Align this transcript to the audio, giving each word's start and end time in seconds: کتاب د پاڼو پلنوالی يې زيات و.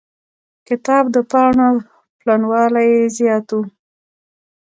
کتاب 0.67 1.03
د 1.15 1.17
پاڼو 1.31 1.69
پلنوالی 2.19 2.85
يې 2.93 3.01
زيات 3.17 3.47
و. 3.57 3.61